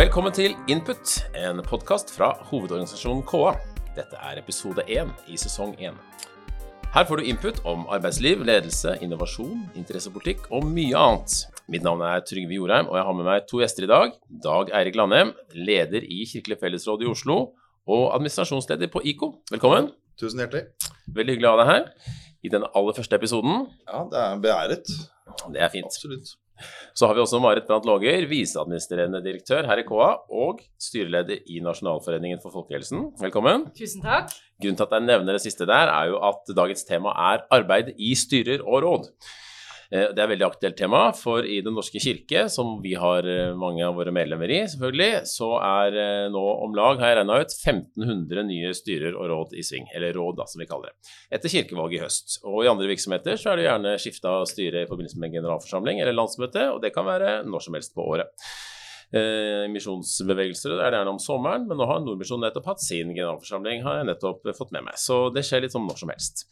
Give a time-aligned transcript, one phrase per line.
[0.00, 3.50] Velkommen til Input, en podkast fra hovedorganisasjonen KA.
[3.92, 5.98] Dette er episode én i sesong én.
[6.94, 11.36] Her får du input om arbeidsliv, ledelse, innovasjon, interessepolitikk og mye annet.
[11.68, 14.16] Mitt navn er Trygve Jorheim, og jeg har med meg to gjester i dag.
[14.48, 15.34] Dag Eirik Landheim,
[15.68, 17.40] leder i Kirkelig fellesråd i Oslo,
[17.84, 19.34] og administrasjonsleder på IKO.
[19.52, 19.92] Velkommen.
[20.16, 20.70] Tusen hjertelig.
[21.12, 23.66] Veldig hyggelig å ha deg her i den aller første episoden.
[23.84, 24.94] Ja, det er beæret.
[25.52, 25.92] Det er fint.
[25.92, 26.38] Absolutt.
[26.94, 30.08] Så har vi også Marit Brandt Låger, viseadministrerende direktør her i KA
[30.42, 33.10] og styreleder i Nasjonalforeningen for folkehelsen.
[33.20, 33.68] Velkommen.
[33.76, 34.32] Tusen takk.
[34.60, 37.94] Grunnen til at jeg nevner det siste der, er jo at dagens tema er arbeid
[37.96, 39.12] i styrer og råd.
[39.92, 43.26] Eh, Det er et veldig aktuelt tema, for i Den norske kirke, som vi har
[43.26, 47.18] eh, mange av våre medlemmer i, selvfølgelig, så er eh, nå om lag, har jeg
[47.20, 49.88] regna ut, 1500 nye styrer og råd i sving.
[49.94, 51.10] Eller råd, da, som vi kaller det.
[51.34, 52.38] Etter kirkevalget i høst.
[52.46, 56.00] Og i andre virksomheter så er det gjerne skifta styre i forbindelse med en generalforsamling
[56.00, 58.30] eller landsmøte, og det kan være når som helst på året.
[59.10, 63.82] Eh, misjonsbevegelser er det gjerne om sommeren, men nå har Nordmisjonen nettopp hatt sin generalforsamling,
[63.82, 65.00] har jeg nettopp fått med meg.
[65.02, 66.46] Så det skjer litt sånn når som helst.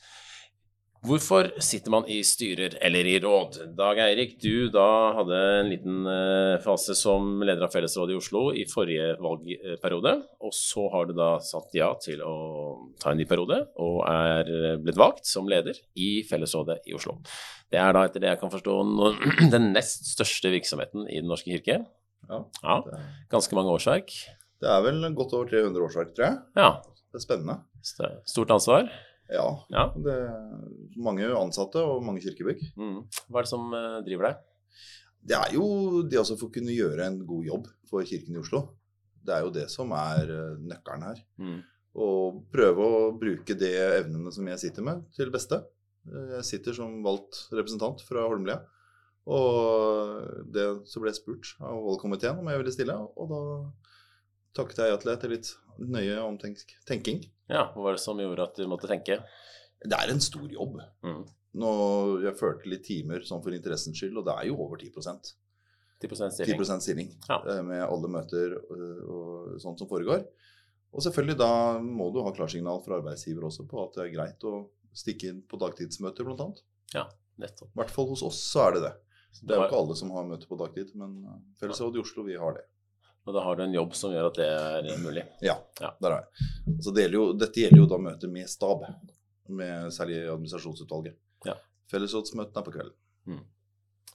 [1.07, 3.61] Hvorfor sitter man i styrer eller i råd?
[3.79, 8.43] Dag Eirik, du da hadde en liten eh, fase som leder av Fellesrådet i Oslo
[8.51, 10.15] i forrige valgperiode.
[10.43, 12.35] Og så har du da satt ja til å
[12.99, 14.51] ta en ny periode, og er
[14.83, 17.15] blitt valgt som leder i Fellesrådet i Oslo.
[17.71, 18.77] Det er da, etter det jeg kan forstå,
[19.55, 21.85] den nest største virksomheten i Den norske kirke.
[22.29, 22.81] Ja, Ja,
[23.31, 24.11] Ganske mange årsverk.
[24.59, 26.41] det er vel godt over 300 årsverk, tror jeg.
[26.59, 26.73] Ja,
[27.15, 27.61] Det er spennende.
[27.87, 28.91] st- stort ansvar.
[29.29, 29.47] Ja.
[29.73, 29.87] Ja.
[29.95, 32.63] Det er mange ansatte og mange kirkebygg.
[32.81, 33.01] Mm.
[33.29, 34.45] Hva er det som eh, driver deg?
[35.29, 38.63] Det er jo det å kunne gjøre en god jobb for Kirken i Oslo.
[39.25, 41.21] Det er jo det som er eh, nøkkelen her.
[41.43, 41.59] Mm.
[41.99, 45.61] Og prøve å bruke de evnene som jeg sitter med, til beste.
[46.09, 48.63] Eh, Jeg sitter som valgt representant fra Holmlia.
[49.29, 53.41] Og det, så ble jeg spurt av valgkomiteen om jeg ville stille, og da
[54.57, 57.27] takket jeg ja til etter litt nøye omtenking.
[57.49, 59.21] Ja, hva var det som gjorde at du måtte tenke?
[59.85, 60.81] Det er en stor jobb.
[61.07, 61.23] Mm.
[61.59, 61.69] Nå,
[62.25, 65.37] jeg førte litt timer sånn for interessens skyld, og det er jo over 10 10
[65.99, 66.81] 10% stilling?
[66.81, 67.39] stilling Ja.
[67.43, 70.27] eh, med alle møter øh, og sånt som foregår.
[70.95, 74.47] Og selvfølgelig da må du ha klarsignal fra arbeidsgiver også på at det er greit
[74.47, 76.63] å stikke inn på dagtidsmøter, blant annet.
[76.95, 77.71] Ja, Nettopp.
[77.71, 78.95] I hvert fall hos oss så er det det.
[79.43, 82.25] Det er jo ikke alle som har møte på dagtid, men eh, Fellesrådet i Oslo,
[82.27, 82.65] vi har det.
[83.29, 85.25] Og da har du en jobb som gjør at det er mulig.
[85.45, 85.91] Ja, Ja.
[86.01, 86.47] der er det.
[86.79, 88.87] Altså, det gjelder jo, dette gjelder jo da møter med stab,
[89.49, 91.19] med særlig administrasjonsutvalget.
[91.45, 91.55] Ja.
[91.93, 92.97] Fellesrådsmøtene er på kvelden.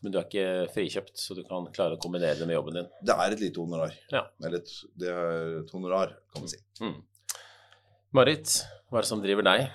[0.03, 2.89] Men du er ikke frikjøpt, så du kan klare å kombinere det med jobben din.
[3.07, 3.93] Det er et lite honorar.
[4.11, 4.25] Ja.
[4.43, 6.57] Eller et, det er et honorar, kan man si.
[6.81, 6.97] Mm.
[8.17, 8.57] Marit,
[8.91, 9.69] hva er det som driver deg?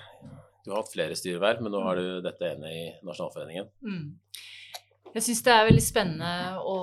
[0.63, 3.71] Du har hatt flere styreverv, men nå har du dette ene i Nasjonalforeningen.
[3.81, 4.05] Mm.
[5.15, 6.77] Jeg syns det er veldig spennende å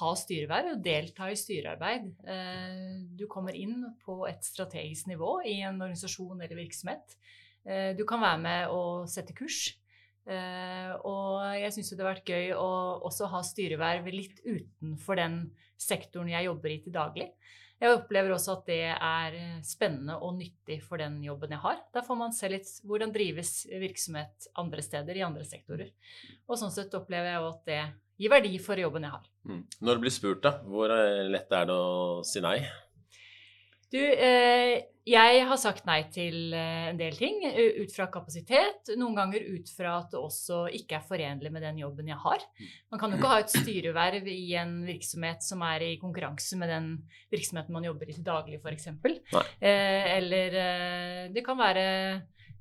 [0.00, 2.10] ha styreverv delta i styrearbeid.
[2.26, 7.16] Eh, Du kommer inn på et strategisk nivå i en organisasjon eller virksomhet.
[7.66, 9.76] Eh, Du kan være med og sette kurs.
[10.26, 15.52] Eh, Og jeg syns det har vært gøy å også ha styreverv litt utenfor den
[15.78, 17.30] sektoren jeg jobber i til daglig.
[17.80, 19.34] Jeg opplever også at det er
[19.66, 21.82] spennende og nyttig for den jobben jeg har.
[21.92, 25.90] Der får man se litt hvordan drives virksomhet andre steder, i andre sektorer.
[26.48, 27.82] Og sånn sett opplever jeg at det
[28.20, 29.28] gir verdi for jobben jeg har.
[29.50, 29.62] Mm.
[29.80, 30.92] Når du blir spurt, da, hvor
[31.30, 32.58] lett er det å si nei?
[33.94, 38.90] Du, eh, jeg har sagt nei til eh, en del ting eh, ut fra kapasitet.
[38.98, 42.42] Noen ganger ut fra at det også ikke er forenlig med den jobben jeg har.
[42.90, 46.72] Man kan jo ikke ha et styreverv i en virksomhet som er i konkurranse med
[46.72, 46.90] den
[47.34, 48.90] virksomheten man jobber i til daglig, f.eks.
[49.60, 51.86] Eh, eller eh, det kan være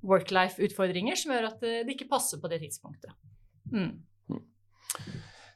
[0.03, 3.15] work-life-utfordringer som gjør at eh, det ikke passer på det tidspunktet.
[3.71, 4.03] Mm.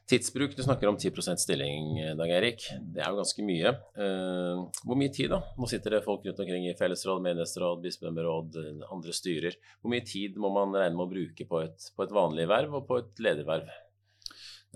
[0.08, 2.62] Tidsbruk, du snakker om 10% stilling, Dag Erik.
[2.80, 3.74] Det er jo ganske mye.
[4.00, 5.42] Eh, hvor mye tid, da?
[5.60, 9.58] Nå sitter det folk rundt omkring i fellesråd, menighetsråd, bispedømmeråd, eh, andre styrer.
[9.82, 12.78] Hvor mye tid må man regne med å bruke på et, på et vanlig verv
[12.78, 13.68] og på et lederverv?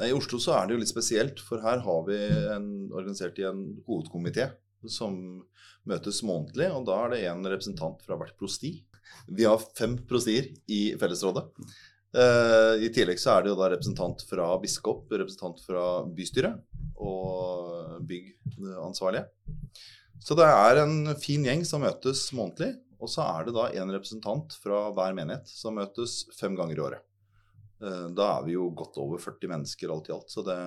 [0.03, 2.19] Nei, I Oslo så er det jo litt spesielt, for her har vi
[2.53, 4.51] en, organisert i en hovedkomité
[4.85, 5.17] som
[5.89, 8.75] møtes månedlig, og da er det en representant fra hvert prosti.
[9.33, 11.49] Vi har fem prostier i fellesrådet.
[12.13, 16.61] Eh, I tillegg så er det jo da representant fra biskop, representant fra bystyret
[17.01, 19.25] og byggansvarlige.
[20.23, 23.95] Så det er en fin gjeng som møtes månedlig, og så er det da en
[23.95, 27.07] representant fra hver menighet som møtes fem ganger i året.
[27.83, 30.59] Uh, Da er vi jo godt over 40 mennesker alt i alt, så det,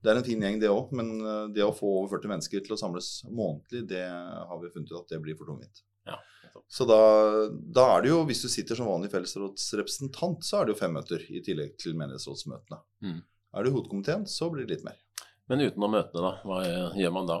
[0.00, 0.94] det er en fin gjeng det òg.
[0.96, 4.72] Men eh, det å få over 40 mennesker til å samles månedlig, det har vi
[4.72, 5.84] funnet ut at det blir for tungvint.
[6.08, 6.16] Ja.
[6.70, 6.98] Så da,
[7.50, 10.94] da er det jo, hvis du sitter som vanlig fellesrådsrepresentant, så er det jo fem
[10.96, 12.80] møter i tillegg til menighetsrådsmøtene.
[13.04, 13.20] Mm.
[13.54, 14.98] Er du i hovedkomiteen, så blir det litt mer.
[15.50, 16.60] Men utenom møtene, da, hva
[16.96, 17.38] gjør man da?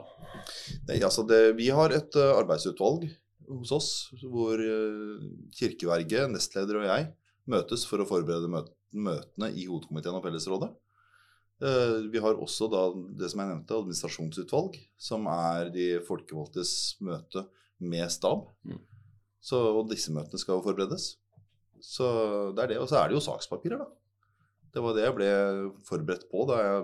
[0.90, 3.06] Nei, altså det, vi har et uh, arbeidsutvalg
[3.48, 3.90] hos oss
[4.20, 5.24] hvor uh,
[5.56, 7.08] kirkeverget, nestleder og jeg
[7.50, 10.70] møtes for å forberede møt møtene i hovedkomiteen og fellesrådet.
[11.62, 12.84] Uh, vi har også da
[13.18, 17.46] det som jeg nevnte, administrasjonsutvalg, som er de folkevalgtes møte
[17.82, 18.46] med stab.
[18.68, 18.78] Mm.
[19.44, 21.14] Så, og disse møtene skal jo forberedes.
[21.84, 22.08] Så
[22.56, 22.80] det er det.
[22.80, 23.90] Og så er det jo sakspapirer, da.
[24.74, 25.26] Det var det jeg ble
[25.86, 26.78] forberedt på da jeg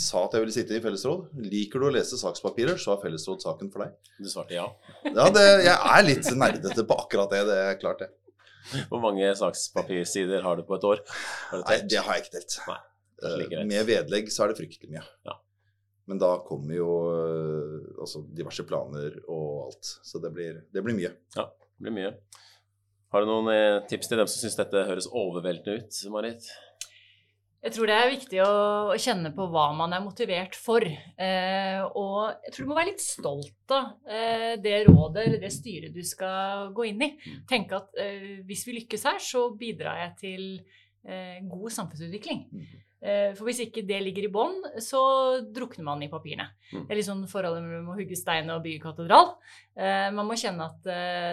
[0.00, 1.26] sa at jeg ville sitte i fellesråd.
[1.44, 4.14] Liker du å lese sakspapirer, så er fellesråd saken for deg.
[4.16, 4.64] Du svarte ja?
[5.04, 7.42] Ja, det, jeg er litt nerdete på akkurat det.
[7.50, 8.08] Det er klart, det.
[8.88, 11.04] Hvor mange sakspapirsider har du på et år?
[11.66, 12.56] Nei, det har jeg ikke telt.
[12.70, 12.80] Nei,
[13.26, 15.04] uh, med vedlegg så er det fryktelig mye.
[15.28, 15.36] Ja.
[16.08, 19.96] Men da kommer jo uh, altså diverse planer og alt.
[20.00, 21.12] Så det blir, det blir mye.
[21.36, 22.14] Ja, det blir mye.
[23.14, 26.48] Har du noen eh, tips til dem som syns dette høres overveldende ut, Marit?
[27.58, 28.50] Jeg tror det er viktig å,
[28.92, 30.84] å, kjenne på hva man er motivert for.
[30.84, 35.50] Eh, og jeg tror du må være litt stolt av eh, det rådet eller det
[35.54, 37.10] styret du skal gå inn i.
[37.18, 37.40] Mm.
[37.50, 40.44] Tenke at eh, hvis vi lykkes her, så bidrar jeg til
[41.08, 42.44] eh, god samfunnsutvikling.
[42.98, 45.00] Eh, for hvis ikke det ligger i bånn, så
[45.54, 46.48] drukner man i papirene.
[46.72, 46.86] Mm.
[46.86, 49.36] Det er litt sånn forholdet mellom å hugge stein og bygge katedral.
[49.78, 50.80] Eh, man må kjenne at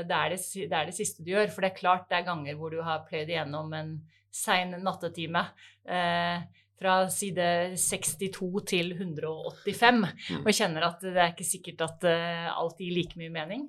[0.06, 1.50] det er det, det, er det siste du gjør.
[1.54, 3.98] For det er klart det er ganger hvor du har pløyd igjennom en
[4.36, 5.48] sein nattetime.
[5.90, 6.46] Eh,
[6.76, 10.42] fra side 62 til 185, mm.
[10.42, 12.04] og kjenner at det er ikke sikkert at
[12.52, 13.62] alt gir like mye mening.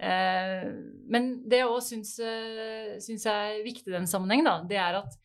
[0.00, 2.14] Men det jeg òg syns,
[3.04, 5.18] syns, er viktig i den sammenheng, da, det er at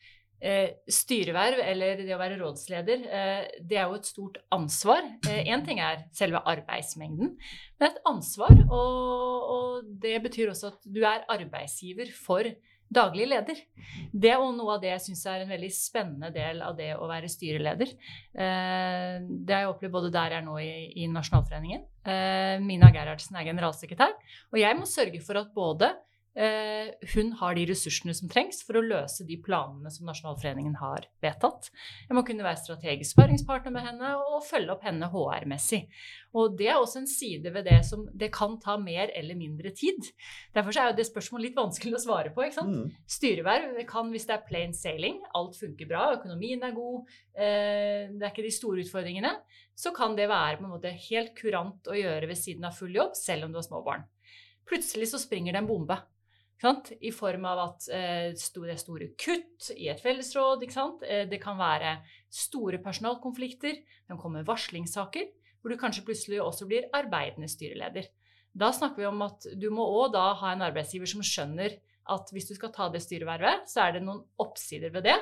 [0.90, 3.04] styreverv, eller det å være rådsleder,
[3.62, 5.06] det er jo et stort ansvar.
[5.30, 7.36] Én ting er selve arbeidsmengden,
[7.78, 8.50] men et ansvar.
[8.66, 12.50] Og, og det betyr også at du er arbeidsgiver for
[12.92, 13.58] daglig leder.
[14.12, 17.08] Det er noe av det jeg syns er en veldig spennende del av det å
[17.10, 17.92] være styreleder.
[18.36, 20.72] Eh, det har jeg opplevd både der jeg er nå i,
[21.02, 21.84] i Nasjonalforeningen.
[22.04, 24.16] Eh, Mina Gerhardsen er generalsekretær.
[24.52, 28.78] Og jeg må sørge for at både Eh, hun har de ressursene som trengs for
[28.78, 31.68] å løse de planene som Nasjonalforeningen har vedtatt.
[32.08, 35.82] Jeg må kunne være strategisk sparringspartner med henne og følge opp henne HR-messig.
[36.38, 39.74] Og det er også en side ved det som det kan ta mer eller mindre
[39.76, 40.08] tid.
[40.56, 42.46] Derfor er jo det spørsmålet litt vanskelig å svare på.
[42.46, 42.78] ikke sant?
[42.78, 43.02] Mm.
[43.16, 48.24] Styreverv kan, hvis det er plain sailing, alt funker bra, økonomien er god, eh, det
[48.24, 49.34] er ikke de store utfordringene,
[49.76, 52.94] så kan det være på en måte helt kurant å gjøre ved siden av full
[52.96, 54.08] jobb, selv om du har små barn.
[54.68, 55.98] Plutselig så springer det en bombe.
[57.00, 60.62] I form av at eh, det er store kutt i et fellesråd.
[61.02, 61.96] Eh, det kan være
[62.30, 63.80] store personalkonflikter.
[63.82, 65.30] Det kan komme varslingssaker
[65.62, 68.08] hvor du kanskje plutselig også blir arbeidende styreleder.
[68.52, 71.78] Da snakker vi om at du må òg da ha en arbeidsgiver som skjønner
[72.12, 75.18] at hvis du skal ta det styrevervet, så er det noen oppsider ved det.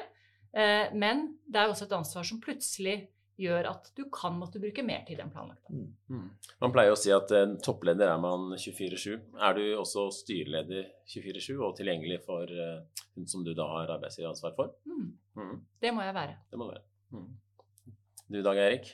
[0.56, 2.96] Eh, men det er også et ansvar som plutselig
[3.40, 5.68] gjør at du kan måtte bruke mer tid enn planlagt.
[5.72, 5.86] Mm.
[6.12, 6.26] Mm.
[6.62, 9.14] Man pleier å si at en toppleder er man 24-7.
[9.40, 12.82] Er du også styreleder 24-7 og tilgjengelig for uh,
[13.16, 14.74] hun som du da har arbeidsgiveransvar for?
[14.88, 15.06] Mm.
[15.38, 15.54] mm.
[15.82, 16.36] Det må jeg være.
[16.50, 16.84] Det må du være.
[17.16, 17.30] Mm.
[18.30, 18.92] Du Dag Eirik?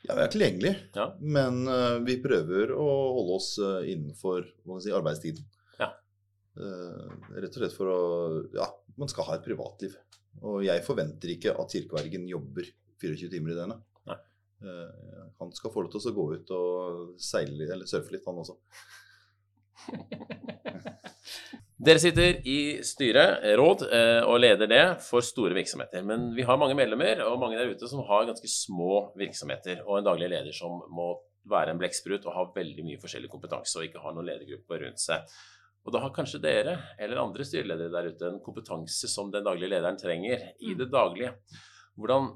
[0.00, 1.10] Ja, vi er tilgjengelig, ja.
[1.20, 2.86] men uh, vi prøver å
[3.18, 4.46] holde oss uh, innenfor
[4.80, 5.48] si, arbeidstiden.
[5.80, 5.90] Ja.
[6.60, 7.98] rett og slett for å
[8.52, 8.66] Ja,
[9.00, 9.94] man skal ha et privatliv.
[10.46, 12.68] Og jeg forventer ikke at kirkevergen jobber
[13.00, 13.86] 24 timer i døgnet.
[14.60, 18.42] Uh, han skal få lov til å gå ut og seile eller surfe litt, han
[18.42, 18.58] også.
[21.80, 26.02] Dere sitter i styret, eh, råd, eh, og leder det for store virksomheter.
[26.04, 29.96] Men vi har mange medlemmer og mange der ute som har ganske små virksomheter, og
[29.96, 31.14] en daglig leder som må
[31.48, 35.00] være en blekksprut og ha veldig mye forskjellig kompetanse og ikke ha noen ledergruppe rundt
[35.00, 35.24] seg.
[35.88, 39.72] Og da har kanskje dere eller andre styreledere der ute en kompetanse som den daglige
[39.72, 41.32] lederen trenger i det daglige.
[41.96, 42.28] Hvordan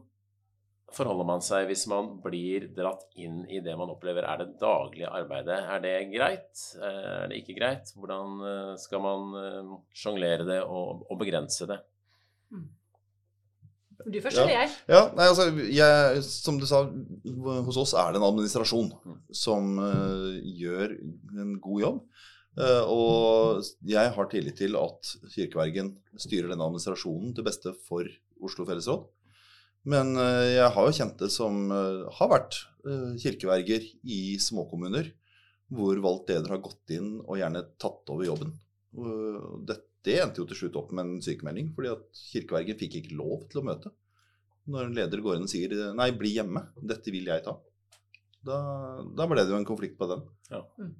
[0.94, 5.10] forholder man seg hvis man blir dratt inn i det man opplever er det daglige
[5.10, 5.58] arbeidet?
[5.74, 6.62] Er det greit?
[6.78, 7.92] Eh, er det ikke greit?
[7.98, 11.80] Hvordan eh, skal man eh, sjonglere det og, og, begrense det?
[12.54, 12.66] Mm.
[14.04, 14.70] Du først, eller jeg?
[14.90, 16.82] Ja, nei, altså, jeg, Som du sa,
[17.64, 19.18] hos oss er det en administrasjon mm.
[19.32, 20.96] som uh, gjør
[21.40, 22.00] en god jobb.
[22.58, 28.10] Uh, og jeg har tillit til at Kirkevergen styrer denne administrasjonen til beste for
[28.44, 29.06] Oslo Fellesråd.
[29.90, 32.56] Men eh, jeg har jo kjent det som eh, har vært
[32.88, 33.84] eh, kirkeverger
[34.16, 35.10] i småkommuner
[35.74, 38.52] hvor valgt leder har gått inn og gjerne tatt over jobben.
[39.66, 43.46] Dette endte jo til slutt opp med en sykemelding, fordi at kirkevergen fikk ikke lov
[43.50, 43.90] til å møte.
[44.70, 46.62] Når en leder går inn og sier 'nei, bli hjemme,
[46.92, 47.56] dette vil jeg ta',
[48.44, 48.58] da,
[49.16, 50.22] da ble det jo en konflikt på den.
[50.52, 50.60] Ja.
[50.78, 50.92] Mm.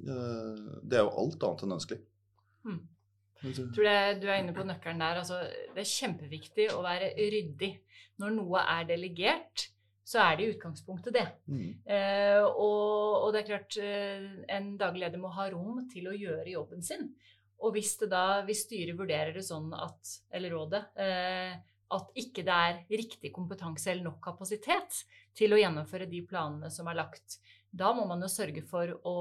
[0.00, 2.00] Det er jo alt annet enn ønskelig.
[2.66, 2.80] Mm.
[3.40, 5.20] Jeg tror det, du er inne på nøkkelen der.
[5.22, 5.40] Altså,
[5.74, 7.72] det er kjempeviktig å være ryddig
[8.20, 9.70] når noe er delegert,
[10.10, 11.26] så er det i utgangspunktet det.
[11.46, 11.66] Mm.
[11.86, 14.24] Eh, og, og det er klart, eh,
[14.56, 17.12] en daglig leder må ha rom til å gjøre jobben sin.
[17.60, 21.54] Og hvis, det da, hvis styret vurderer det sånn at, eller rådet, eh,
[21.90, 25.02] at ikke det er riktig kompetanse eller nok kapasitet
[25.36, 27.38] til å gjennomføre de planene som er lagt,
[27.70, 29.16] da må man jo sørge for å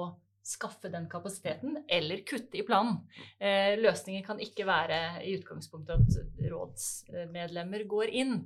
[0.49, 2.99] skaffe den kapasiteten, eller kutte i planen.
[3.37, 8.37] Eh, løsningen kan ikke være i utgangspunktet at rådsmedlemmer går inn.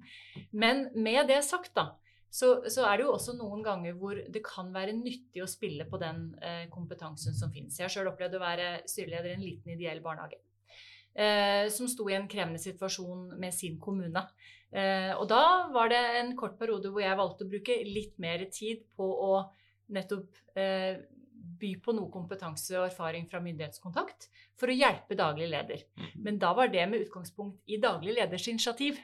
[0.52, 1.94] Men med det sagt, da,
[2.34, 5.86] så, så, er det jo også noen ganger hvor det kan være nyttig å spille
[5.86, 7.78] på den eh, kompetansen som finnes.
[7.78, 10.42] Jeg har sjøl opplevd å være styreleder i en liten ideell barnehage.
[11.14, 14.26] Eh, som sto i en krevende situasjon med sin kommune.
[14.74, 18.48] Eh, og da var det en kort periode hvor jeg valgte å bruke litt mer
[18.50, 19.36] tid på å
[19.94, 21.04] nettopp eh,
[21.64, 24.28] by på noe kompetanse og erfaring fra myndighetskontakt
[24.60, 25.86] for å hjelpe daglig leder.
[25.98, 26.24] Mhm.
[26.24, 29.00] Men da var det med utgangspunkt i daglig leders initiativ.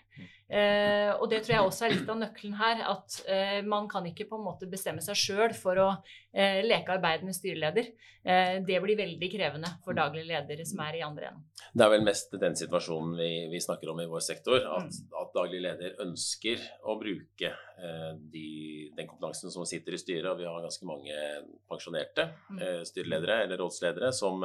[0.49, 2.81] Eh, og det tror jeg også er litt av nøkkelen her.
[2.89, 5.89] At eh, man kan ikke på en måte bestemme seg sjøl for å
[6.33, 7.91] eh, leke med styreleder.
[8.23, 11.45] Eh, det blir veldig krevende for daglig ledere som er i andre enden.
[11.71, 14.65] Det er vel mest den situasjonen vi, vi snakker om i vår sektor.
[14.73, 18.49] At, at daglig leder ønsker å bruke eh, de,
[18.97, 20.31] den kompetansen som sitter i styret.
[20.33, 21.25] Og vi har ganske mange
[21.69, 24.41] pensjonerte eh, styreledere eller rådsledere som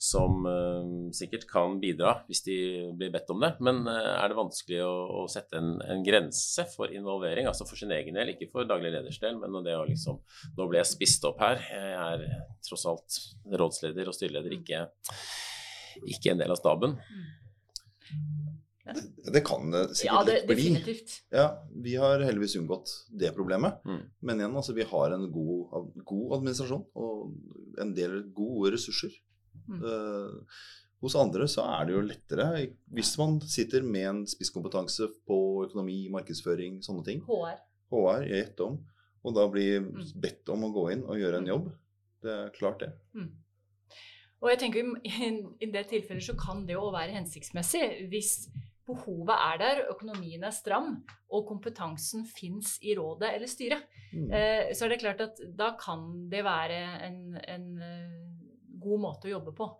[0.00, 2.56] som uh, sikkert kan bidra hvis de
[2.96, 3.54] blir bedt om det.
[3.64, 7.80] Men uh, er det vanskelig å, å sette en, en, grense for involvering, altså for
[7.80, 10.20] sin egen del, ikke for daglig leders del, men det å liksom
[10.58, 11.62] Nå ble jeg spist opp her.
[11.70, 13.20] Jeg er tross alt
[13.60, 14.84] rådsleder og styreleder, ikke,
[16.10, 16.98] ikke en del av staben.
[18.84, 20.56] Det, det kan det sikkert Ja, det, bli.
[20.56, 21.14] definitivt.
[21.32, 21.46] Ja,
[21.84, 23.80] vi har heldigvis unngått det problemet.
[23.88, 24.02] Mm.
[24.20, 29.14] Men igjen, altså, vi har en god, god administrasjon og en del gode ressurser.
[29.68, 29.82] Mm.
[29.84, 30.64] Eh,
[31.04, 32.48] hos andre så er det jo lettere
[32.96, 37.22] hvis man sitter med en spisskompetanse på økonomi, markedsføring, sånne ting.
[37.28, 37.58] HR.
[37.92, 38.78] HR jeg gjetter om,
[39.24, 40.04] og da blir Mm.
[40.20, 41.72] bedt om å gå inn og gjøre en jobb.
[42.24, 42.92] Det er klart, det.
[43.14, 43.30] Mm.
[44.44, 45.28] Og jeg tenker i,
[45.60, 48.48] I det tilfellet så kan det jo være hensiktsmessig hvis
[48.84, 50.98] behovet er der, økonomien er stram
[51.32, 53.86] og kompetansen fins i rådet eller styret.
[54.12, 54.26] Mm.
[54.30, 58.23] Eh, så er det klart at da kan det være en, en eh,
[58.84, 59.70] god måte å jobbe på.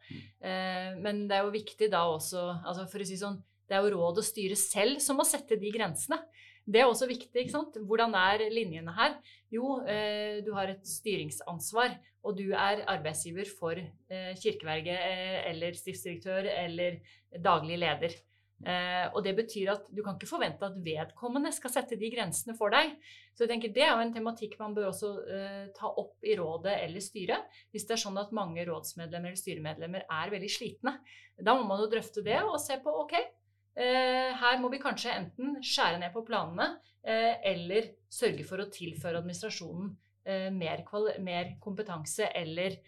[0.41, 3.85] Eh, men det er jo viktig da også altså For å si sånn, det er
[3.85, 6.19] jo råd og styre selv som må sette de grensene.
[6.65, 7.33] Det er også viktig.
[7.37, 7.77] ikke sant?
[7.77, 9.17] Hvordan er linjene her?
[9.53, 15.77] Jo, eh, du har et styringsansvar, og du er arbeidsgiver for eh, kirkeverget eh, eller
[15.77, 17.03] stiftsdirektør eller
[17.45, 18.17] daglig leder.
[18.65, 22.57] Eh, og det betyr at du kan ikke forvente at vedkommende skal sette de grensene
[22.57, 22.95] for deg.
[23.37, 26.37] Så jeg tenker Det er jo en tematikk man bør også eh, ta opp i
[26.39, 27.51] rådet eller styret.
[27.75, 30.97] Hvis det er sånn at mange rådsmedlemmer eller styremedlemmer er veldig slitne.
[31.37, 35.17] Da må man jo drøfte det og se på ok, eh, her må vi kanskje
[35.19, 39.91] enten skjære ned på planene eh, eller sørge for å tilføre administrasjonen
[40.25, 40.87] eh, mer,
[41.21, 42.81] mer kompetanse eller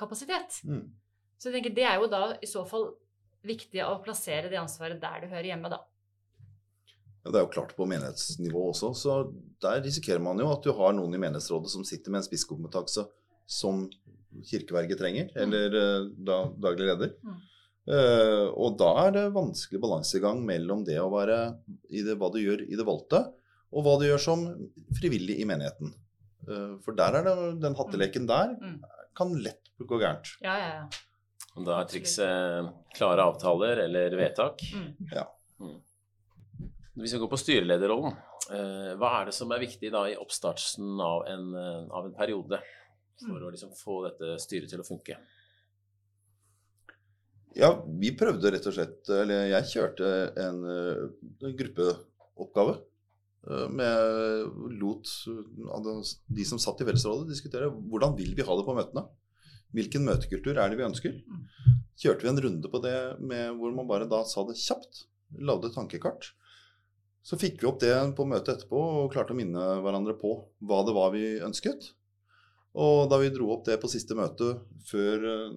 [0.00, 0.54] kapasitet.
[0.64, 0.86] Mm.
[1.36, 2.86] Så jeg tenker det er jo da i så fall
[3.46, 5.80] viktig å plassere det ansvaret der det hører hjemme, da.
[7.24, 9.14] Ja, det er jo klart på menighetsnivå også, så
[9.64, 13.06] der risikerer man jo at du har noen i menighetsrådet som sitter med en spisskompetanse
[13.48, 13.86] som
[14.44, 15.42] kirkeverget trenger, Mm.
[15.46, 17.14] eller eh, da, daglig leder.
[17.24, 17.42] Mm.
[17.84, 21.34] Uh, og da er det vanskelig balansegang mellom det å være
[21.92, 23.20] i det, hva du gjør i det valgte,
[23.76, 24.44] og hva du gjør som
[24.96, 25.90] frivillig i menigheten.
[26.48, 28.78] Uh, for der er det den hatteleken der Mm.
[29.14, 30.32] kan lett gå gærent.
[30.40, 30.88] Ja, ja, ja.
[31.54, 34.62] Da er trikset klare avtaler eller vedtak.
[34.74, 35.76] Mm.
[36.98, 38.16] Hvis vi går på styrelederrollen,
[38.50, 42.14] eh, hva er det som er viktig da i oppstarten av en, eh, av en
[42.14, 42.58] periode
[43.22, 45.18] for å liksom få dette styret til å funke?
[47.54, 50.08] Ja, vi prøvde rett og slett Eller jeg kjørte
[50.42, 51.04] en, eh,
[51.46, 52.80] en gruppeoppgave.
[53.46, 55.06] eh, Med lot
[56.26, 59.06] de som satt i fellesrådet diskutere hvordan vil vi ha det på møtene.
[59.74, 61.16] Hvilken møtekultur er det vi ønsker?
[61.98, 65.04] Kjørte vi en runde på det med, hvor man bare da sa det kjapt.
[65.42, 66.30] Lagde tankekart.
[67.24, 70.82] Så fikk vi opp det på møtet etterpå og klarte å minne hverandre på hva
[70.86, 71.92] det var vi ønsket.
[72.74, 74.50] Og da vi dro opp det på siste møte
[74.90, 75.54] før eh,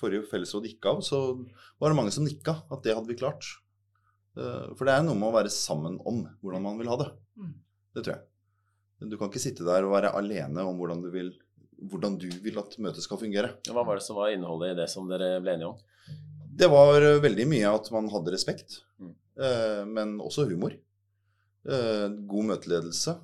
[0.00, 1.20] forrige fellesråd gikk av, så
[1.80, 3.46] var det mange som nikka at det hadde vi klart.
[4.36, 7.08] Eh, For det er noe med å være sammen om hvordan man vil ha det.
[7.38, 7.54] Mm.
[7.96, 8.26] Det tror jeg.
[9.08, 11.32] Du kan ikke sitte der og være alene om hvordan du vil,
[11.82, 13.54] hvordan du vil at møtet skal fungere.
[13.68, 15.78] Hva var det som var innholdet i det som dere ble enige om?
[16.56, 19.10] Det var eh, veldig mye at man hadde respekt, Mm.
[19.36, 20.72] eh, men også humor.
[21.68, 23.18] Eh, God møteledelse.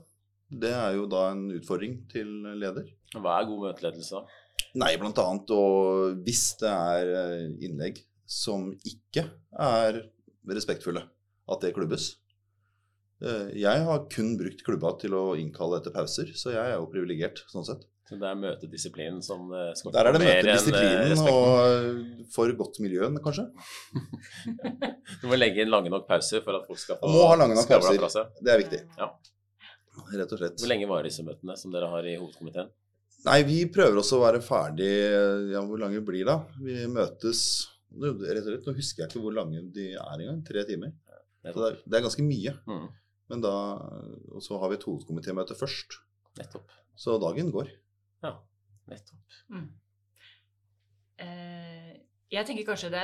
[0.53, 2.29] Det er jo da en utfordring til
[2.61, 2.91] leder.
[3.17, 4.21] Hva er god møteledelse?
[4.21, 4.67] da?
[4.75, 9.25] Nei, blant annet og hvis det er innlegg som ikke
[9.61, 10.03] er
[10.49, 11.03] respektfulle,
[11.49, 12.17] at det klubbes.
[13.55, 17.45] Jeg har kun brukt klubba til å innkalle etter pauser, så jeg er jo privilegert
[17.53, 17.85] sånn sett.
[18.13, 22.53] Så det er møtedisiplinen som eh, skal Der er det mer eh, møtedisiplinen og for
[22.59, 23.47] godt miljøen, kanskje.
[25.23, 27.57] Du må legge inn lange nok pauser for at folk skal få må ha lange
[27.57, 28.29] nok pauser.
[28.43, 29.09] Det er viktig, Ja.
[30.19, 30.61] rett og slett.
[30.61, 32.71] Hvor lenge varer disse møtene som dere har i hovedkomiteen?
[33.25, 34.89] Nei, vi prøver også å være ferdig
[35.53, 36.33] ja, Hvor lange blir det?
[36.33, 36.41] da?
[36.59, 37.43] Vi møtes
[37.93, 40.39] Nå- Rett og slett, nå husker jeg ikke hvor lange de er engang.
[40.49, 40.95] Tre timer.
[41.45, 42.55] Så det er, det er ganske mye.
[42.67, 42.87] Mm,
[43.31, 43.53] Men da,
[44.33, 45.99] Og så har vi et hovedkomitémøte først.
[46.41, 46.73] nettopp.
[46.97, 47.69] Så dagen går.
[48.23, 48.37] Ja,
[48.91, 49.37] nettopp.
[49.53, 49.69] Mm.
[51.23, 51.91] Eh,
[52.33, 53.03] jeg tenker kanskje det,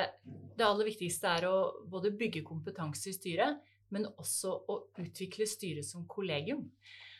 [0.56, 1.56] det aller viktigste er å
[1.90, 3.60] både bygge kompetanse i styret,
[3.94, 6.66] men også å utvikle styret som kollegium.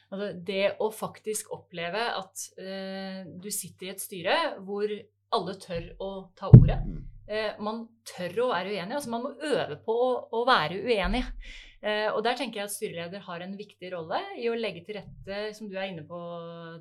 [0.09, 4.89] Altså det å faktisk oppleve at eh, du sitter i et styre hvor
[5.37, 6.79] alle tør å ta ordet.
[6.85, 7.01] Mm.
[7.29, 8.95] Eh, man tør å være uenig.
[8.97, 11.25] altså Man må øve på å, å være uenig.
[11.79, 14.99] Eh, og der tenker jeg at styreleder har en viktig rolle i å legge til
[14.99, 16.19] rette, som du er inne på,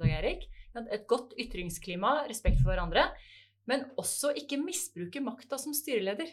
[0.01, 3.03] Dag Erik, et godt ytringsklima, respekt for hverandre,
[3.69, 6.31] men også ikke misbruke makta som styreleder.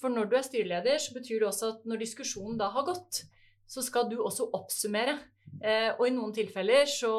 [0.00, 3.24] For når du er styreleder, så betyr det også at når diskusjonen da har gått,
[3.72, 5.16] så skal du også oppsummere.
[5.62, 7.12] Eh, og i noen tilfeller så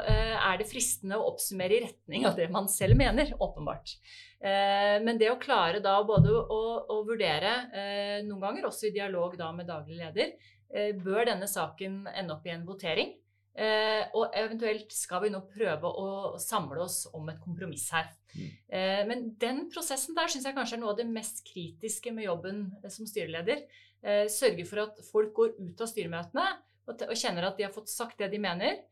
[0.00, 3.96] eh, er det fristende å oppsummere i retning av det man selv mener, åpenbart.
[4.40, 6.60] Eh, men det å klare da både å,
[6.94, 10.36] å vurdere, eh, noen ganger også i dialog da med daglig leder,
[10.72, 13.16] eh, bør denne saken ende opp i en votering?
[13.58, 18.06] Eh, og eventuelt skal vi nå prøve å samle oss om et kompromiss her.
[18.36, 18.50] Mm.
[18.70, 22.28] Eh, men den prosessen der syns jeg kanskje er noe av det mest kritiske med
[22.28, 23.64] jobben som styreleder.
[24.02, 26.46] Eh, sørge for at folk går ut av styremøtene
[26.88, 28.82] og, kjenner at de har fått sagt det de mener.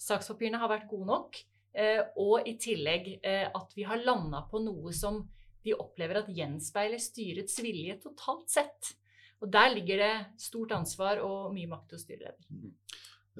[0.00, 1.40] Sakspapirene har vært gode nok.
[1.72, 5.22] Eh, og i tillegg eh, at vi har landa på noe som
[5.62, 8.92] de opplever at gjenspeiler styrets vilje totalt sett.
[9.42, 12.50] Og der ligger det stort ansvar og mye makt hos styreleder.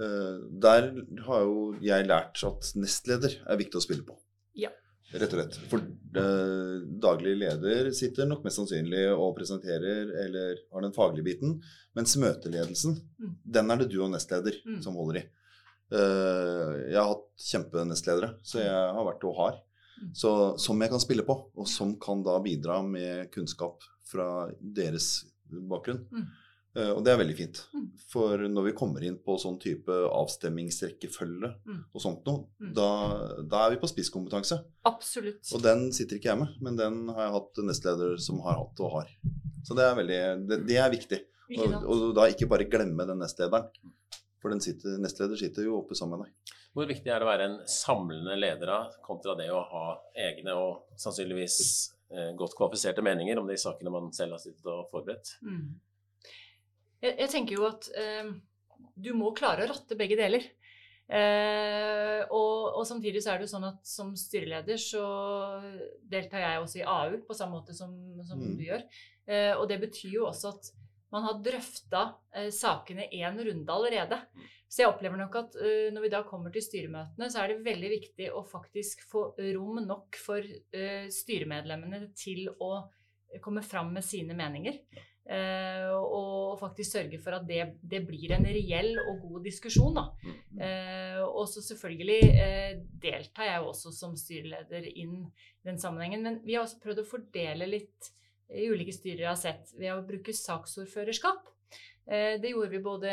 [0.00, 0.88] Eh, der
[1.26, 4.16] har jo jeg lært at nestleder er viktig å spille på.
[4.58, 4.72] Ja.
[5.12, 5.57] Rett og slett.
[5.68, 5.79] For
[6.22, 11.59] eh, daglig leder sitter nok mest sannsynlig og presenterer eller har den faglige biten,
[11.96, 13.35] mens møteledelsen, Mm.
[13.44, 14.81] den er det du og nestleder Mm.
[14.83, 15.25] som holder i.
[15.92, 19.59] Eh, jeg har hatt kjempenestledere, så jeg har vært og har.
[20.01, 20.14] Mm.
[20.16, 25.25] Så, som jeg kan spille på, og som kan da bidra med kunnskap fra deres
[25.51, 26.07] bakgrunn.
[26.11, 26.27] Mm.
[26.74, 27.58] Eh, og det er veldig fint.
[27.76, 27.88] Mm.
[28.08, 31.85] For når vi kommer inn på sånn type avstemmingsrekkefølge Mm.
[31.94, 32.72] og sånt noe, Mm.
[32.74, 34.58] da, da er vi på spisskompetanse.
[34.85, 35.52] Absolutt.
[35.54, 38.80] Og den sitter ikke jeg med, men den har jeg hatt nestleder som har hatt
[38.80, 39.08] og har.
[39.64, 41.20] Så det er veldig, det, det er viktig.
[41.58, 43.68] Og, og da ikke bare glemme den nestlederen.
[44.40, 46.56] For den sitter, nestleder sitter jo oppe sammen med deg.
[46.74, 50.54] Hvor viktig er det å være en samlende leder da, kontra det å ha egne
[50.56, 51.58] og sannsynligvis
[52.11, 55.35] eh, godt kvalifiserte meninger om de sakene man selv har sittet og forberedt?
[55.44, 55.74] Mm.
[57.02, 58.32] Jeg, jeg tenker jo at eh,
[58.96, 60.44] du må klare å ratte begge deler.
[61.12, 65.02] Eh, og, og samtidig så er det jo sånn at som styreleder så
[66.08, 67.92] deltar jeg også i AU på samme måte som,
[68.24, 68.54] som Mm.
[68.56, 68.86] du gjør.
[69.28, 70.70] Eh, og det betyr jo også at
[71.12, 72.02] man har drøfta
[72.34, 74.18] eh, sakene én runde allerede.
[74.72, 77.64] Så jeg opplever nok at eh, når vi da kommer til styremøtene, så er det
[77.66, 82.72] veldig viktig å faktisk få rom nok for eh, styremedlemmene til å
[83.44, 84.78] komme fram med sine meninger.
[84.96, 89.98] Eh, og faktisk sørge for at det, det blir en reell og god diskusjon.
[89.98, 90.32] Da.
[90.58, 96.26] Eh, og så selvfølgelig eh, deltar jeg også som styreleder inn i den sammenhengen.
[96.26, 98.12] Men vi har også prøvd å fordele litt
[98.52, 101.41] i ulike styrer jeg har sett ved å bruke saksordførerskap.
[102.06, 103.10] Eh, det gjorde vi både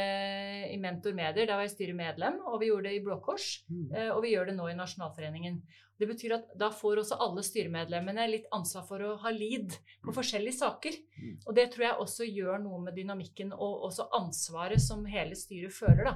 [0.73, 3.63] i Mentor Medier, der var jeg styremedlem, og vi gjorde det i Blå Kors.
[3.93, 5.59] Eh, Og vi gjør det nå i Nasjonalforeningen.
[5.99, 10.13] Det betyr at da får også alle styremedlemmene litt ansvar for å ha lead på
[10.15, 10.95] forskjellige saker.
[11.19, 11.33] Mm.
[11.45, 15.75] Og det tror jeg også gjør noe med dynamikken og også ansvaret som hele styret
[15.75, 16.07] føler.
[16.07, 16.15] Da.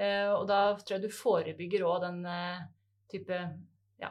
[0.00, 2.24] Eh, og da tror jeg du forebygger òg den
[3.12, 3.38] type
[4.00, 4.10] ja,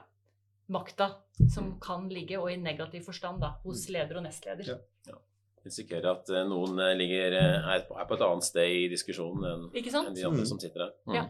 [0.69, 1.09] makta
[1.49, 4.75] som kan ligge, og i negativ forstand, da, hos leder og nestleder.
[4.75, 4.79] Ja.
[5.61, 8.87] Risikerer at eh, noen eh, ligger, eh, er på er på et annet sted i
[8.89, 10.49] diskusjonen enn enn de andre Mm.
[10.49, 10.93] som sitter der.
[11.05, 11.15] Mm.
[11.15, 11.23] Ja.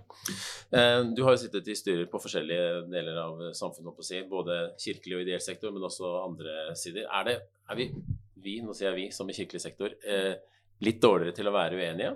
[0.72, 5.18] Eh, Du har jo sittet i styrer på forskjellige deler av samfunnet, si, både kirkelig
[5.18, 7.08] og ideell sektor, men også andre sider.
[7.12, 7.36] Er, det,
[7.70, 7.90] er vi,
[8.38, 10.36] vi, nå sier jeg vi som i kirkelig sektor, eh,
[10.82, 12.16] litt dårligere til å være uenige?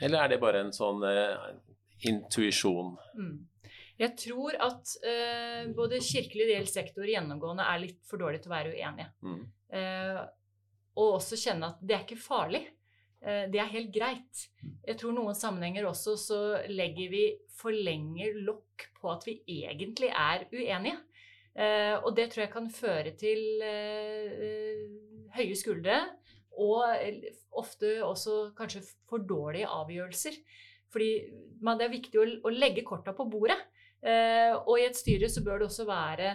[0.00, 1.02] Eller er det bare en sånn
[2.06, 2.96] intuisjon?
[3.18, 3.38] Mm.
[3.98, 8.52] Jeg tror at eh, både kirkelig og ideell sektor gjennomgående er litt for dårlig til
[8.52, 9.08] å være uenige.
[9.26, 9.40] Mm.
[10.98, 12.64] Og også kjenne at det er ikke farlig.
[13.22, 14.44] Eh, det er helt greit.
[14.86, 17.24] Jeg tror noen sammenhenger også så legger vi
[17.58, 20.98] for lenge lokk på at vi egentlig er uenige.
[21.58, 24.84] Eh, og det tror jeg kan føre til eh,
[25.34, 26.00] høye skuldre
[26.58, 26.82] og
[27.58, 30.34] ofte også kanskje for dårlige avgjørelser.
[30.90, 31.10] Fordi
[31.62, 33.58] man, det er viktig å, å legge korta på bordet.
[34.64, 36.32] Og i et styre så bør det også være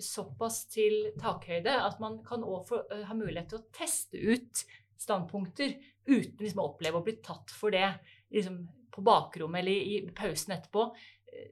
[0.00, 4.62] såpass til takhøyde at man kan også uh, ha mulighet til å teste ut
[4.96, 5.74] standpunkter
[6.06, 7.88] uten liksom, å oppleve å bli tatt for det
[8.32, 8.62] liksom,
[8.94, 10.88] på bakrommet eller i, pausen etterpå.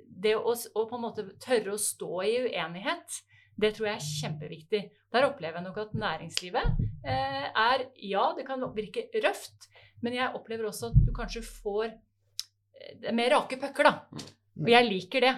[0.08, 3.18] Det å, å, på en måte tørre å stå i uenighet,
[3.60, 4.82] det tror jeg er kjempeviktig.
[5.14, 9.68] Der opplever jeg nok at næringslivet eh, er Ja, det kan virke røft,
[10.02, 14.24] men jeg opplever også at du kanskje får eh, mer rake pucker, da.
[14.62, 15.34] Og jeg liker det.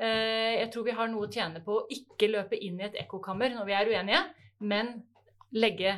[0.00, 2.96] Eh, jeg tror vi har noe å tjene på å ikke løpe inn i et
[3.02, 4.20] ekkokammer når vi er uenige,
[4.64, 4.94] men
[5.56, 5.92] legge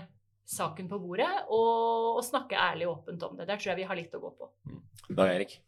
[0.48, 3.46] saken på bordet og, og snakke ærlig og åpent om det.
[3.46, 4.48] Der tror jeg vi har litt å gå på.
[4.66, 4.80] Mm.
[5.12, 5.60] Da, Erik?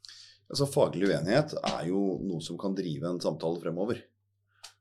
[0.50, 4.02] Altså, faglig uenighet er jo noe som kan drive en samtale fremover.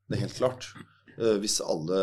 [0.10, 0.72] Det er helt klart.
[1.14, 2.02] Eh, hvis alle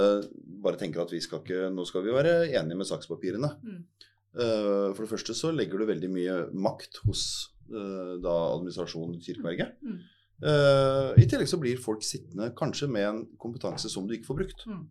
[0.62, 3.56] bare tenker at vi skal ikke, nå skal vi være enige med sakspapirene.
[3.64, 3.82] Mm.
[4.30, 7.22] Uh, for det første så legger du veldig mye makt hos
[7.70, 9.76] da administrasjonen i Kirkeberget.
[9.82, 9.98] Mm.
[10.40, 14.42] Uh, I tillegg så blir folk sittende kanskje med en kompetanse som du ikke får
[14.44, 14.66] brukt.
[14.70, 14.88] Mm.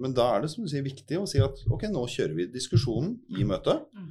[0.00, 2.46] men da er det som du sier viktig å si at ok, nå kjører vi
[2.50, 3.84] diskusjonen i møtet.
[3.94, 4.08] Mm.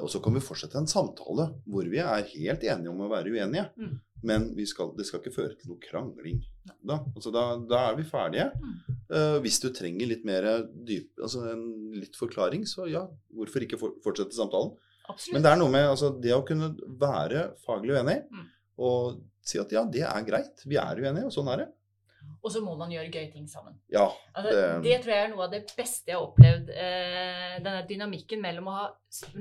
[0.00, 3.30] og så kan vi fortsette en samtale hvor vi er helt enige om å være
[3.30, 3.68] uenige.
[3.76, 4.00] Mm.
[4.26, 6.40] Men skal, det skal ikke føre til noe krangling.
[6.80, 8.48] Da, altså da, da er vi ferdige.
[9.10, 11.64] Uh, hvis du trenger litt mer dyp, altså en
[11.98, 13.04] litt forklaring, så ja,
[13.34, 14.74] hvorfor ikke for, fortsette samtalen?
[15.10, 15.34] Absolutt.
[15.34, 18.44] Men det er noe med altså, det å kunne være faglig uenig mm.
[18.82, 21.70] Og si at ja, det er greit, vi er uenige, og sånn er det.
[22.42, 23.74] Og så må man gjøre gøye ting sammen.
[23.90, 24.66] Ja, altså, det...
[24.84, 24.98] det...
[25.02, 26.70] tror jeg er noe av det beste jeg har opplevd.
[26.70, 28.84] Eh, denne dynamikken mellom å ha,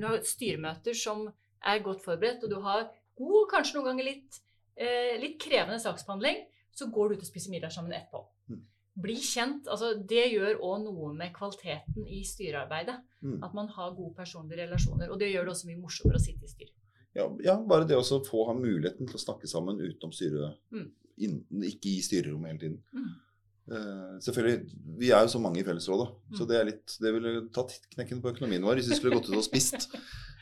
[0.06, 1.28] ha styremøter som
[1.62, 4.42] er godt forberedt, og du har god, kanskje noen ganger litt
[4.76, 8.24] eh, litt krevende saksbehandling, så går du ut og spiser middag sammen etterpå.
[8.52, 8.62] Mm.
[9.06, 9.70] Bli kjent.
[9.72, 12.98] altså Det gjør òg noe med kvaliteten i styrearbeidet.
[13.22, 13.40] Mm.
[13.46, 15.12] At man har gode personlige relasjoner.
[15.12, 16.78] Og det gjør det også mye morsommere å sitte i styret.
[17.18, 20.60] Ja, ja bare det å få ha muligheten til å snakke sammen utenom styret.
[20.74, 20.88] Mm.
[21.22, 22.80] Inn, ikke i styrerommet hele tiden.
[22.96, 23.12] Mm.
[23.72, 26.38] Uh, selvfølgelig, Vi er jo så mange i fellesrådet, mm.
[26.40, 29.30] så det, er litt, det ville tatt knekken på økonomien vår hvis vi skulle gått
[29.30, 29.86] ut og spist.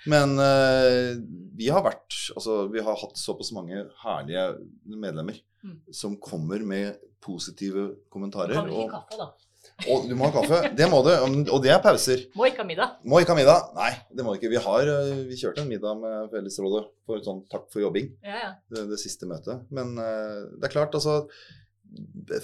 [0.10, 1.20] Men uh,
[1.60, 4.44] vi har vært Altså, vi har hatt såpass mange herlige
[4.86, 5.78] medlemmer mm.
[5.92, 8.54] som kommer med positive kommentarer.
[8.56, 9.49] Kan vi ikke kaffe, da?
[9.88, 10.72] Og du må ha kaffe.
[10.76, 11.12] Det må du.
[11.54, 12.26] Og det er pauser.
[12.38, 12.98] Må ikke ha middag.
[13.08, 13.70] Må ikke ha middag.
[13.78, 14.52] Nei, det må du ikke.
[14.52, 18.12] Vi har eh, vi kjørte en middag med Fellesrådet for sånn takk for jobbing.
[18.26, 18.52] Ja, ja.
[18.72, 19.64] Det, det, siste møtet.
[19.76, 21.24] Men uh, det er klart, altså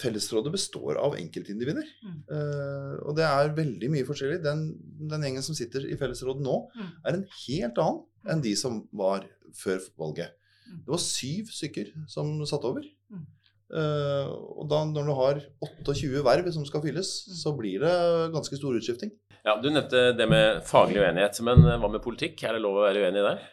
[0.01, 1.85] Fellesrådet består av enkeltindivider.
[2.05, 2.17] Mm.
[2.31, 4.39] Uh, og det er veldig mye forskjellig.
[4.45, 4.67] Den,
[5.03, 6.91] den, gjengen som sitter i fellesrådet nå, mm.
[7.05, 10.33] er en helt annen enn de som var før valget.
[10.65, 10.79] Mm.
[10.87, 12.87] Det var syv stykker som satt over.
[13.73, 14.29] Uh,
[14.61, 17.37] og da når du har 28 verv som skal fylles, mm.
[17.39, 17.95] så blir det
[18.35, 19.13] ganske stor utskifting.
[19.45, 22.41] Ja, Du nevnte det med faglig uenighet, men hva med politikk?
[22.45, 23.43] Er det lov å være uenig der?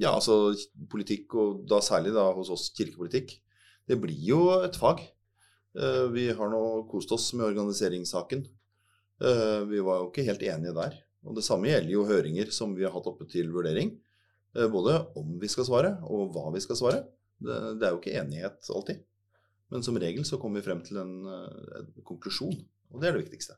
[0.00, 0.54] Ja, altså
[0.92, 3.34] politikk, og da særlig da hos oss kirkepolitikk,
[3.88, 5.02] det blir jo et fag.
[5.76, 8.44] Uh, vi har nå kost oss med organiseringssaken.
[9.22, 11.00] Uh, vi var jo ikke helt enige der.
[11.22, 13.92] Og Det samme gjelder jo høringer som vi har hatt oppe til vurdering.
[14.56, 17.02] Eh, både om vi skal svare, og hva vi skal svare.
[17.42, 19.02] Det, det er jo ikke enighet alltid.
[19.72, 22.58] Men som regel så kommer vi frem til en, en, konklusjon,
[22.92, 23.56] og det er det viktigste.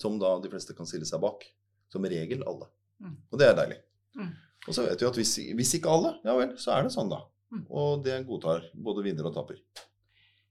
[0.00, 1.46] Som da de fleste kan stille seg bak.
[1.92, 2.66] Som regel alle.
[2.98, 3.14] Mm.
[3.30, 3.78] Og det er deilig.
[4.18, 4.32] Mm.
[4.64, 7.12] Og så vet vi at hvis, hvis, ikke alle, ja vel, så er det sånn,
[7.12, 7.20] da.
[7.54, 7.64] Mm.
[7.70, 9.60] Og det godtar både vinner og taper.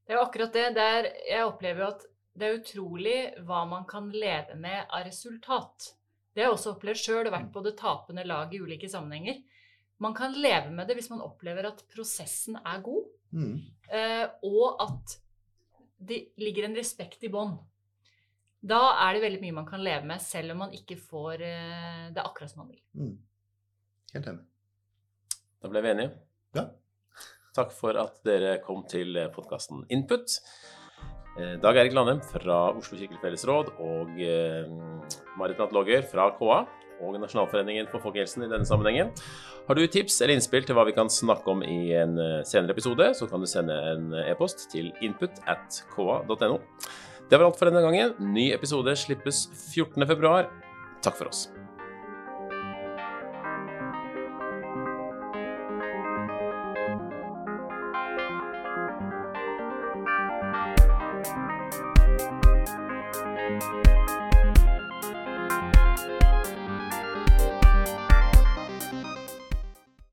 [0.04, 0.68] Det er jo akkurat det.
[0.78, 5.92] Der jeg opplever jo at det er utrolig hva man kan leve med av resultat.
[6.34, 9.44] Det har jeg også opplevd sjøl og vært på det tapende lag i ulike sammenhenger.
[10.02, 13.54] Man kan leve med det hvis man opplever at prosessen er god, mm.
[13.90, 15.18] eh, og at
[16.04, 17.56] det ligger en respekt i bånn.
[18.64, 22.06] Da er det veldig mye man kan leve med, selv om man ikke får eh,
[22.16, 22.84] det akkurat som man vil.
[22.96, 23.18] Mm.
[24.14, 24.46] Helt enig.
[25.64, 26.14] Da ble vi enige.
[26.56, 26.70] Ja.
[27.54, 30.40] Takk for at dere kom til podkasten Input.
[31.34, 34.70] Eh, Dag Erik Landem fra Oslo kirkelig fellesråd og eh,
[35.40, 36.60] Marit Natt Logger fra KA
[37.04, 39.14] og Nasjonalforeningen for folkehelsen i denne sammenhengen.
[39.68, 42.76] Har du tips eller innspill til hva vi kan snakke om i en eh, senere
[42.76, 46.60] episode, så kan du sende en e-post til input at ka.no.
[47.30, 48.16] Det var alt for denne gangen.
[48.34, 50.38] Ny episode slippes 14.2.
[51.04, 51.48] Takk for oss.